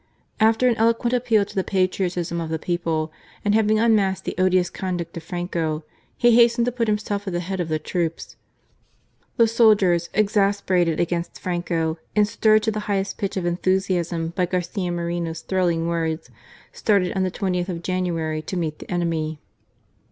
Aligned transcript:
After 0.39 0.67
an 0.67 0.73
eloquent 0.77 1.13
appeal 1.13 1.45
to 1.45 1.53
the 1.53 1.63
patriotism 1.63 2.41
of 2.41 2.49
the 2.49 2.57
people, 2.57 3.11
and 3.45 3.53
having 3.53 3.77
unmasked 3.77 4.25
the 4.25 4.33
odious 4.39 4.67
conduct 4.71 5.15
of 5.15 5.21
Franco, 5.21 5.83
he 6.17 6.31
hastened 6.31 6.65
to 6.65 6.71
put 6.71 6.87
himself 6.87 7.27
at 7.27 7.33
the 7.33 7.39
head 7.39 7.59
of 7.59 7.69
the 7.69 7.77
troops. 7.77 8.35
The 9.37 9.47
soldiers, 9.47 10.09
exasperated 10.15 10.99
against 10.99 11.39
Franco 11.39 11.99
and 12.15 12.27
stirred 12.27 12.63
to 12.63 12.71
the 12.71 12.79
highest 12.89 13.19
pitch 13.19 13.37
of 13.37 13.45
enthusiasm 13.45 14.29
by 14.35 14.47
Garcia 14.47 14.91
Moreno's 14.91 15.41
thrilling 15.41 15.87
words, 15.87 16.31
started 16.71 17.13
on 17.15 17.21
the 17.21 17.29
20th 17.29 17.69
of 17.69 17.83
January 17.83 18.41
to 18.41 18.57
meet 18.57 18.79
the 18.79 18.89
enemy. 18.89 19.37